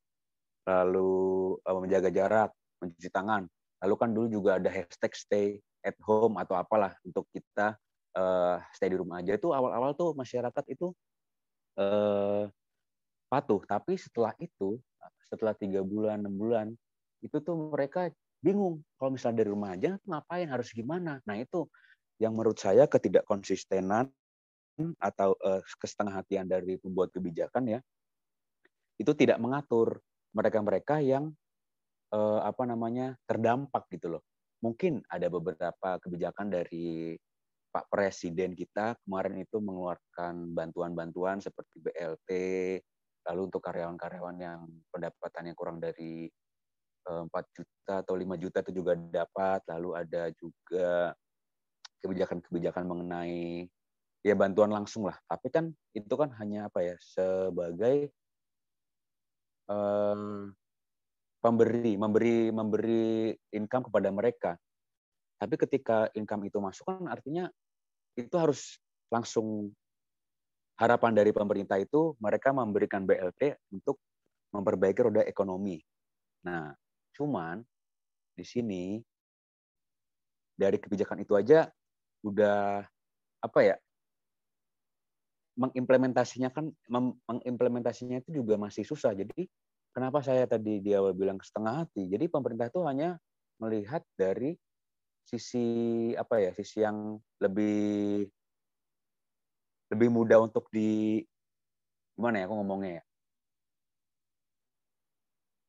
[0.68, 1.12] lalu
[1.64, 2.52] eh, menjaga jarak,
[2.84, 3.48] mencuci tangan.
[3.80, 5.48] Lalu kan dulu juga ada hashtag stay
[5.80, 7.80] at home atau apalah untuk kita
[8.20, 9.40] uh, stay di rumah aja.
[9.40, 10.92] Itu awal-awal tuh masyarakat itu
[11.80, 12.44] uh,
[13.32, 13.64] patuh.
[13.64, 14.76] Tapi setelah itu,
[15.32, 16.68] setelah tiga bulan, enam bulan,
[17.24, 18.12] itu tuh mereka
[18.44, 18.84] bingung.
[19.00, 21.24] Kalau misalnya dari rumah aja, ngapain, harus gimana?
[21.24, 21.72] Nah itu
[22.20, 24.12] yang menurut saya ketidakkonsistenan
[25.00, 27.80] atau uh, kesetengah-hatian dari pembuat kebijakan ya
[29.00, 30.04] itu tidak mengatur
[30.36, 31.32] mereka-mereka yang
[32.12, 34.24] uh, apa namanya terdampak gitu loh.
[34.60, 37.16] Mungkin ada beberapa kebijakan dari
[37.70, 42.30] Pak Presiden kita kemarin itu mengeluarkan bantuan-bantuan seperti BLT,
[43.30, 46.28] lalu untuk karyawan-karyawan yang pendapatannya kurang dari
[47.08, 51.14] 4 eh, juta atau 5 juta itu juga dapat, lalu ada juga
[52.04, 53.70] kebijakan-kebijakan mengenai
[54.24, 55.16] ya bantuan langsung lah.
[55.26, 58.12] Tapi kan itu kan hanya apa ya sebagai
[59.72, 60.52] um,
[61.40, 64.52] pemberi, memberi memberi income kepada mereka.
[65.40, 67.48] Tapi ketika income itu masuk kan artinya
[68.20, 68.76] itu harus
[69.08, 69.72] langsung
[70.76, 74.00] harapan dari pemerintah itu mereka memberikan BLT untuk
[74.52, 75.80] memperbaiki roda ekonomi.
[76.44, 76.72] Nah,
[77.16, 77.64] cuman
[78.36, 78.84] di sini
[80.56, 81.68] dari kebijakan itu aja
[82.24, 82.84] udah
[83.40, 83.76] apa ya
[85.60, 86.72] mengimplementasinya kan
[87.28, 89.12] mengimplementasinya itu juga masih susah.
[89.12, 89.44] Jadi
[89.92, 92.08] kenapa saya tadi di awal bilang setengah hati?
[92.08, 93.20] Jadi pemerintah itu hanya
[93.60, 94.56] melihat dari
[95.28, 95.68] sisi
[96.16, 98.26] apa ya sisi yang lebih
[99.94, 101.22] lebih mudah untuk di
[102.18, 103.04] gimana ya aku ngomongnya ya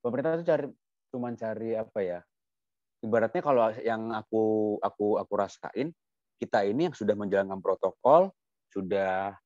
[0.00, 0.66] pemerintah itu cari
[1.12, 2.18] cuma cari apa ya
[3.04, 5.92] ibaratnya kalau yang aku aku aku rasain
[6.40, 8.32] kita ini yang sudah menjalankan protokol
[8.72, 9.36] sudah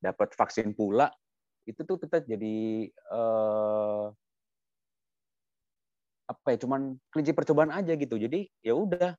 [0.00, 1.12] dapat vaksin pula
[1.68, 4.06] itu tuh kita jadi eh,
[6.30, 9.12] apa ya cuman kelinci percobaan aja gitu jadi ya udah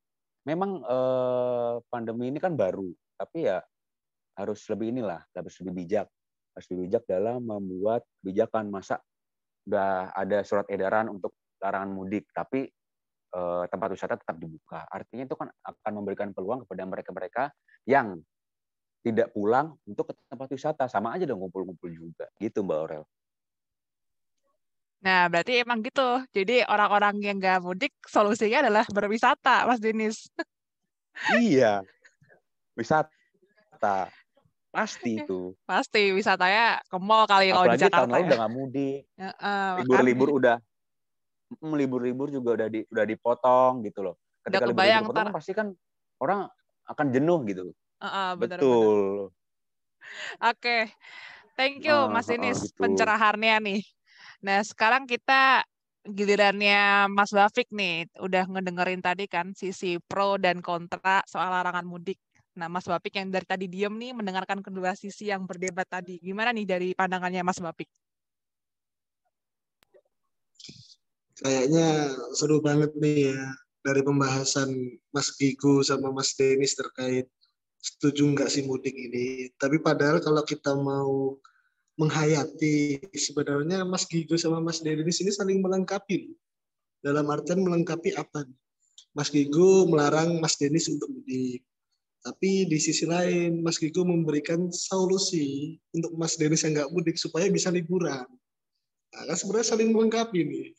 [0.46, 3.62] memang eh, pandemi ini kan baru, tapi ya
[4.38, 6.08] harus lebih inilah, harus lebih bijak,
[6.58, 8.74] harus lebih bijak dalam membuat kebijakan.
[8.74, 8.98] Masa
[9.70, 12.66] udah ada surat edaran untuk larangan mudik, tapi
[13.32, 14.86] eh, tempat wisata tetap dibuka.
[14.90, 17.44] Artinya itu kan akan memberikan peluang kepada mereka-mereka
[17.86, 18.18] yang
[19.02, 20.86] tidak pulang untuk ke tempat wisata.
[20.86, 22.30] Sama aja dong ngumpul-ngumpul juga.
[22.38, 23.04] Gitu Mbak Aurel.
[25.02, 26.22] Nah, berarti emang gitu.
[26.30, 30.30] Jadi orang-orang yang nggak mudik, solusinya adalah berwisata, Mas Denis.
[31.42, 31.82] iya,
[32.78, 34.14] wisata.
[34.70, 35.58] Pasti itu.
[35.66, 37.98] Pasti, wisatanya ke mall kali kalau di Jakarta.
[38.06, 38.28] tahun lalu ya.
[38.30, 39.02] udah nggak mudik.
[39.82, 40.56] Libur-libur uh, udah,
[41.76, 44.16] libur-libur juga udah di, udah dipotong gitu loh.
[44.46, 45.74] Ketika libur-libur pasti kan
[46.22, 46.46] orang
[46.86, 47.74] akan jenuh gitu.
[48.02, 49.30] Uh, uh, bener, Betul.
[50.42, 50.82] Oke, okay.
[51.54, 52.82] thank you uh, Mas Denis uh, gitu.
[52.82, 53.82] pencerahannya nih.
[54.42, 55.62] Nah, sekarang kita
[56.02, 62.18] gilirannya Mas Bafik nih, udah ngedengerin tadi kan sisi pro dan kontra soal larangan mudik.
[62.58, 66.18] Nah, Mas Bapik yang dari tadi diem nih mendengarkan kedua sisi yang berdebat tadi.
[66.20, 67.88] Gimana nih dari pandangannya Mas Bapik?
[71.38, 73.42] Kayaknya seru banget nih ya
[73.86, 74.74] dari pembahasan
[75.14, 77.30] Mas Gigu sama Mas Denis terkait
[77.82, 79.50] setuju nggak sih mudik ini.
[79.58, 81.36] Tapi padahal kalau kita mau
[81.98, 86.32] menghayati sebenarnya Mas Gigo sama Mas Dedi di sini saling melengkapi.
[87.02, 88.46] Dalam artian melengkapi apa?
[89.18, 91.66] Mas Gigo melarang Mas Denis untuk mudik.
[92.22, 97.50] Tapi di sisi lain, Mas Gigo memberikan solusi untuk Mas Denis yang nggak mudik supaya
[97.50, 98.30] bisa liburan.
[99.12, 100.70] Nah, kan sebenarnya saling melengkapi nih.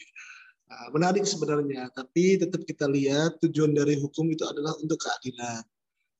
[0.71, 5.67] Nah, menarik sebenarnya, tapi tetap kita lihat tujuan dari hukum itu adalah untuk keadilan.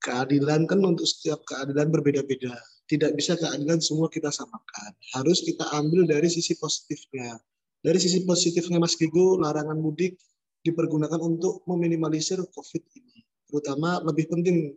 [0.03, 2.51] Keadilan kan untuk setiap keadilan berbeda-beda
[2.91, 4.91] tidak bisa keadilan semua kita samakan.
[5.15, 7.39] Harus kita ambil dari sisi positifnya.
[7.83, 10.19] Dari sisi positifnya Mas Gigo, larangan mudik
[10.63, 13.23] dipergunakan untuk meminimalisir COVID ini.
[13.47, 14.75] Terutama lebih penting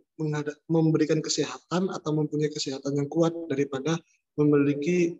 [0.69, 3.95] memberikan kesehatan atau mempunyai kesehatan yang kuat daripada
[4.37, 5.17] memiliki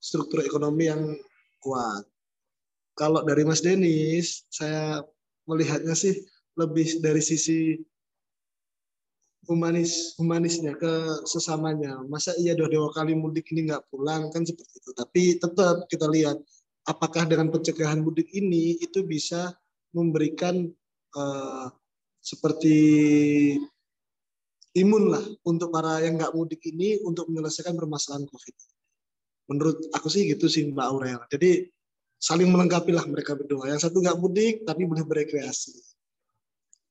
[0.00, 1.14] struktur ekonomi yang
[1.60, 2.02] kuat.
[2.96, 5.04] Kalau dari Mas Denis, saya
[5.44, 6.24] melihatnya sih
[6.58, 7.78] lebih dari sisi
[9.48, 14.74] humanis humanisnya ke sesamanya masa iya dua dua kali mudik ini nggak pulang kan seperti
[14.76, 16.36] itu tapi tetap kita lihat
[16.84, 19.52] apakah dengan pencegahan mudik ini itu bisa
[19.94, 20.70] memberikan
[21.16, 21.66] uh,
[22.20, 22.76] seperti
[24.76, 28.56] imun lah untuk para yang nggak mudik ini untuk menyelesaikan permasalahan COVID.
[29.50, 31.20] Menurut aku sih gitu sih Mbak Aurel.
[31.26, 31.66] Jadi
[32.20, 33.74] saling melengkapi lah mereka berdua.
[33.74, 35.74] Yang satu nggak mudik tapi boleh berekreasi.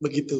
[0.03, 0.39] Begitu.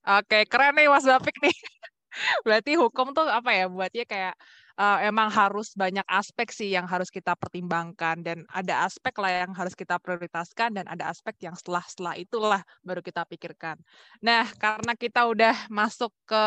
[0.00, 1.52] Oke, keren nih Mas Bapik nih.
[2.44, 4.34] Berarti hukum tuh apa ya buatnya kayak
[4.80, 9.52] uh, emang harus banyak aspek sih yang harus kita pertimbangkan dan ada aspek lah yang
[9.52, 13.76] harus kita prioritaskan dan ada aspek yang setelah-setelah itulah baru kita pikirkan.
[14.24, 16.44] Nah, karena kita udah masuk ke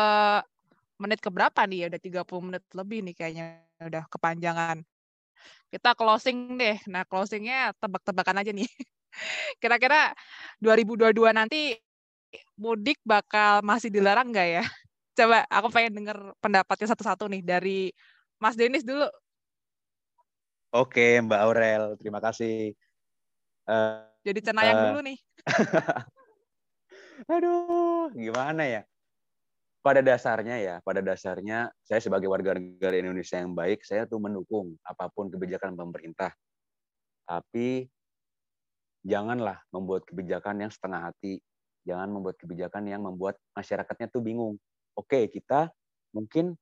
[0.98, 3.46] menit ke berapa nih ya udah 30 menit lebih nih kayaknya
[3.82, 4.82] udah kepanjangan.
[5.70, 6.78] Kita closing deh.
[6.90, 8.66] Nah, closingnya tebak-tebakan aja nih.
[9.62, 10.14] Kira-kira
[10.62, 11.74] 2022 nanti
[12.54, 14.64] mudik bakal masih dilarang nggak ya?
[15.14, 17.80] Coba aku pengen denger pendapatnya satu-satu nih dari
[18.42, 19.06] Mas Denis dulu.
[20.74, 22.74] Oke, Mbak Aurel, terima kasih.
[23.64, 25.18] Uh, Jadi cenayang uh, dulu nih.
[27.30, 28.82] Aduh, gimana ya?
[29.84, 34.80] pada dasarnya ya, pada dasarnya saya sebagai warga negara Indonesia yang baik, saya tuh mendukung
[34.80, 36.32] apa pun kebijakan pemerintah.
[37.28, 37.84] Tapi
[39.04, 41.36] janganlah membuat kebijakan yang setengah hati,
[41.84, 44.56] jangan membuat kebijakan yang membuat masyarakatnya tuh bingung.
[44.96, 45.68] Oke, kita
[46.16, 46.56] mungkin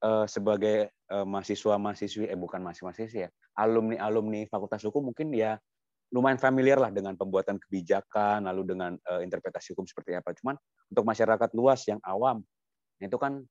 [0.00, 5.60] uh, sebagai uh, mahasiswa-mahasiswi eh bukan mahasiswa-mahasiswi ya, alumni-alumni Fakultas Hukum mungkin ya
[6.14, 10.30] lumayan familiar lah dengan pembuatan kebijakan lalu dengan uh, interpretasi hukum seperti apa.
[10.38, 10.54] Cuman
[10.86, 12.46] untuk masyarakat luas yang awam
[13.02, 13.42] itu kan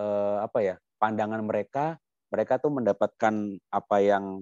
[0.00, 2.00] uh, apa ya pandangan mereka
[2.32, 3.34] mereka tuh mendapatkan
[3.68, 4.40] apa yang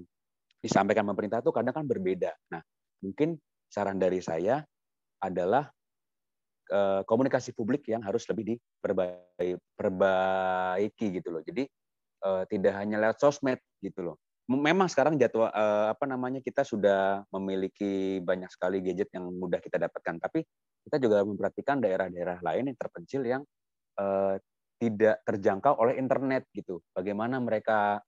[0.63, 2.31] disampaikan pemerintah tuh kadang kan berbeda.
[2.55, 2.63] Nah
[3.03, 3.35] mungkin
[3.67, 4.63] saran dari saya
[5.19, 5.67] adalah
[7.07, 11.43] komunikasi publik yang harus lebih diperbaiki gitu loh.
[11.47, 11.63] Jadi
[12.27, 14.19] uh, tidak hanya lewat sosmed gitu loh.
[14.47, 19.79] Memang sekarang jadwal uh, apa namanya kita sudah memiliki banyak sekali gadget yang mudah kita
[19.79, 20.47] dapatkan, tapi
[20.87, 23.43] kita juga memperhatikan daerah-daerah lain yang terpencil yang
[24.77, 26.85] tidak terjangkau oleh internet gitu.
[26.93, 28.05] Bagaimana mereka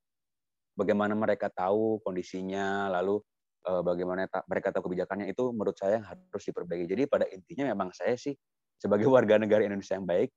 [0.76, 3.24] bagaimana mereka tahu kondisinya, lalu
[3.84, 6.86] bagaimana ta mereka tahu kebijakannya itu menurut saya harus diperbaiki.
[6.88, 8.34] Jadi pada intinya memang saya sih
[8.80, 10.30] sebagai warga negara Indonesia yang baik,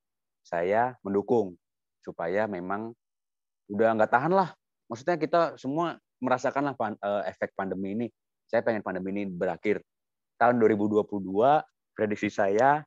[0.44, 1.56] saya mendukung
[2.02, 2.92] supaya memang
[3.72, 4.50] udah nggak tahan lah.
[4.92, 8.08] Maksudnya kita semua merasakanlah pan, uh, efek pandemi ini.
[8.46, 9.80] Saya pengen pandemi ini berakhir.
[10.36, 11.08] Tahun 2022,
[11.96, 12.84] prediksi saya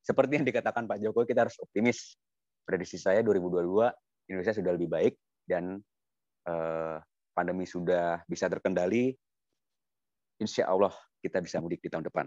[0.00, 2.16] seperti yang dikatakan Pak Jokowi, kita harus optimis.
[2.64, 3.92] Prediksi saya 2022
[4.30, 5.78] Indonesia sudah lebih baik dan
[6.46, 6.96] eh,
[7.32, 9.14] pandemi sudah bisa terkendali.
[10.40, 12.26] Insya Allah kita bisa mudik di tahun depan.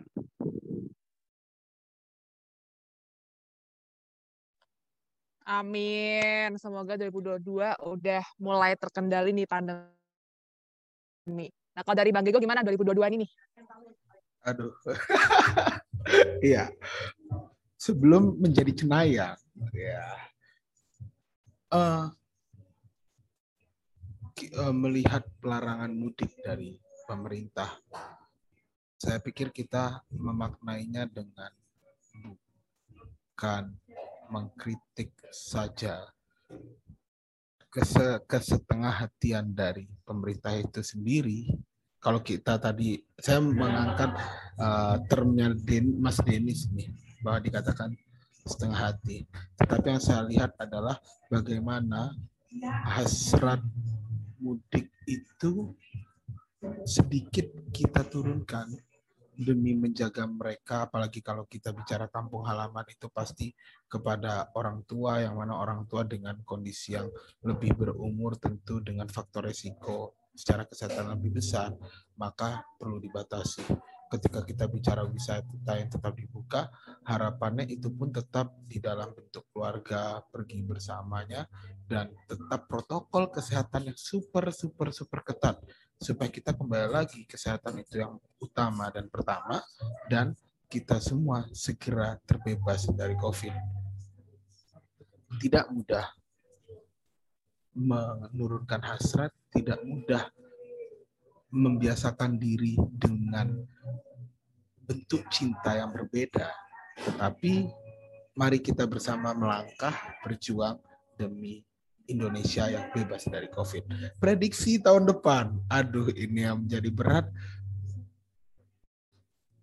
[5.43, 6.55] Amin.
[6.55, 7.43] Semoga 2022
[7.83, 9.91] udah mulai terkendali nih pandemi.
[11.73, 13.31] Nah, kalau dari Bang Gego gimana 2022 ini nih?
[14.47, 14.71] Aduh.
[16.43, 16.67] Iya
[17.83, 19.35] sebelum menjadi cenayang
[19.75, 20.07] ya
[21.75, 22.07] uh,
[24.73, 27.69] melihat pelarangan mudik dari pemerintah.
[28.97, 31.51] Saya pikir kita memaknainya dengan
[32.23, 33.75] bukan
[34.31, 36.07] mengkritik saja.
[37.73, 41.51] Kese kesetengah hatian dari pemerintah itu sendiri.
[41.97, 44.13] Kalau kita tadi saya mengangkat
[44.59, 46.91] uh, termnya Den, Mas Denis nih
[47.25, 47.95] bahwa dikatakan
[48.45, 49.25] setengah hati.
[49.57, 50.99] Tetapi yang saya lihat adalah
[51.31, 52.13] bagaimana
[52.85, 53.63] hasrat
[54.43, 55.71] mudik itu
[56.83, 58.67] sedikit kita turunkan
[59.33, 63.49] demi menjaga mereka apalagi kalau kita bicara kampung halaman itu pasti
[63.89, 67.09] kepada orang tua yang mana orang tua dengan kondisi yang
[67.41, 71.73] lebih berumur tentu dengan faktor resiko secara kesehatan lebih besar
[72.13, 73.65] maka perlu dibatasi
[74.13, 76.69] ketika kita bicara wisata yang tetap dibuka,
[77.01, 81.49] harapannya itu pun tetap di dalam bentuk keluarga, pergi bersamanya,
[81.89, 85.57] dan tetap protokol kesehatan yang super, super, super ketat.
[85.97, 89.65] Supaya kita kembali lagi, kesehatan itu yang utama dan pertama,
[90.05, 90.37] dan
[90.69, 93.53] kita semua segera terbebas dari COVID.
[95.41, 96.05] Tidak mudah
[97.73, 100.29] menurunkan hasrat, tidak mudah
[101.53, 103.53] membiasakan diri dengan
[104.89, 106.49] bentuk cinta yang berbeda.
[106.97, 107.69] Tetapi
[108.33, 109.93] mari kita bersama melangkah
[110.25, 110.81] berjuang
[111.13, 111.61] demi
[112.09, 114.17] Indonesia yang bebas dari COVID.
[114.17, 117.25] Prediksi tahun depan, aduh ini yang menjadi berat.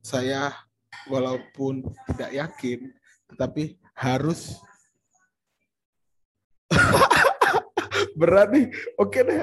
[0.00, 0.54] Saya
[1.10, 2.80] walaupun tidak yakin,
[3.34, 4.56] tetapi harus
[8.16, 8.66] berat nih.
[8.96, 9.38] Oke deh,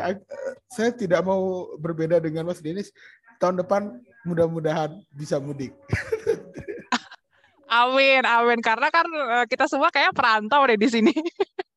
[0.71, 2.91] saya tidak mau berbeda dengan Mas Denis.
[3.38, 5.71] Tahun depan mudah-mudahan bisa mudik.
[7.69, 8.60] amin, amin.
[8.60, 11.13] Karena kan eh, kita semua kayak perantau deh di sini.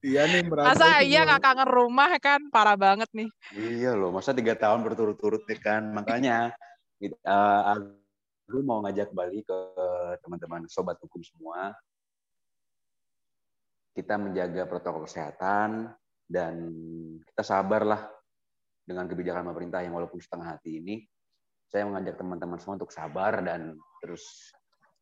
[0.00, 0.80] Iya nih merantau.
[0.80, 3.28] Masa iya nggak kangen rumah kan parah banget nih.
[3.52, 5.92] Iya loh, masa tiga tahun berturut-turut nih kan.
[5.92, 6.56] Makanya
[7.04, 9.58] uh, aku mau ngajak balik ke
[10.24, 11.76] teman-teman sobat hukum semua.
[13.92, 15.92] Kita menjaga protokol kesehatan,
[16.30, 16.70] dan
[17.26, 18.06] kita sabarlah
[18.86, 21.02] dengan kebijakan pemerintah yang walaupun setengah hati ini
[21.66, 24.54] saya mengajak teman-teman semua untuk sabar dan terus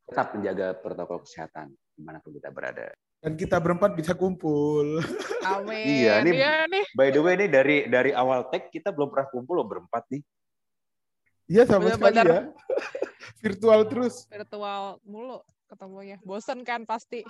[0.09, 2.89] tetap menjaga protokol kesehatan di mana pun kita berada.
[3.19, 5.03] Dan kita berempat bisa kumpul.
[5.49, 5.85] Amin.
[5.85, 6.85] iya, nih, iya nih.
[6.97, 10.23] By the way, ini dari dari awal tag kita belum pernah kumpul loh berempat nih.
[11.49, 12.43] Iya sama Bener, sekali ya.
[13.45, 14.15] Virtual terus.
[14.29, 16.17] Virtual mulu ketemunya.
[16.23, 17.25] Bosen kan pasti.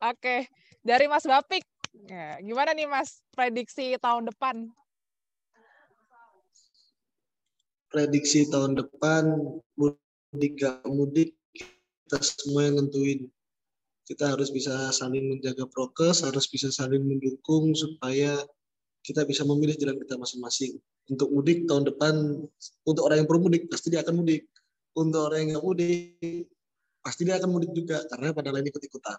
[0.00, 0.48] Oke,
[0.84, 4.70] dari Mas Bapik Ya, gimana nih Mas prediksi tahun depan?
[7.90, 9.34] Prediksi tahun depan
[9.74, 13.26] mudik gak mudik kita semua yang nentuin.
[14.10, 18.42] kita harus bisa saling menjaga prokes, harus bisa saling mendukung supaya
[19.06, 20.82] kita bisa memilih jalan kita masing-masing.
[21.06, 22.42] Untuk mudik tahun depan,
[22.82, 24.50] untuk orang yang perlu mudik pasti dia akan mudik.
[24.98, 26.50] Untuk orang yang nggak mudik
[27.06, 29.18] pasti dia akan mudik juga karena pada lain ikut-ikutan.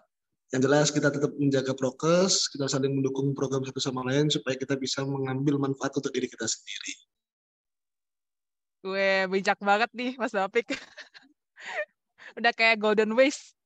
[0.52, 4.76] Yang jelas kita tetap menjaga prokes, kita saling mendukung program satu sama lain supaya kita
[4.76, 6.92] bisa mengambil manfaat untuk diri kita sendiri.
[8.84, 10.76] Gue bijak banget nih Mas Bapik.
[12.38, 13.56] Udah kayak golden waste.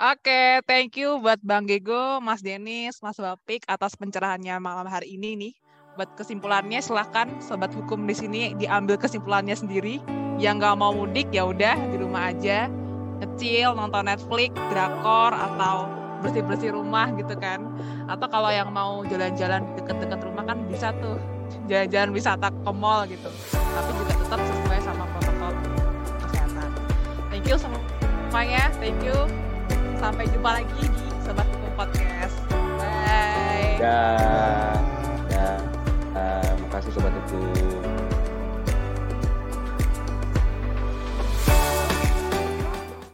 [0.00, 5.14] Oke, okay, thank you buat Bang Gego, Mas Denis, Mas Bapik atas pencerahannya malam hari
[5.14, 5.54] ini nih.
[5.94, 10.02] Buat kesimpulannya silahkan sobat hukum di sini diambil kesimpulannya sendiri.
[10.42, 12.79] Yang nggak mau mudik ya udah di rumah aja
[13.20, 15.86] kecil nonton Netflix, drakor atau
[16.20, 17.64] bersih-bersih rumah gitu kan.
[18.08, 21.16] Atau kalau yang mau jalan-jalan deket-deket rumah kan bisa tuh
[21.66, 23.30] jalan-jalan wisata ke mall gitu.
[23.52, 25.52] Tapi juga tetap sesuai sama protokol
[26.28, 26.70] kesehatan.
[27.32, 28.64] Thank you semuanya.
[28.78, 29.18] Thank you.
[30.00, 30.88] Sampai jumpa lagi di
[31.20, 32.36] Sobat Hukum Podcast.
[32.80, 33.76] Bye.
[33.76, 34.02] Ya.
[35.28, 35.48] Ya.
[36.16, 37.89] Uh, makasih Sobat Hukum.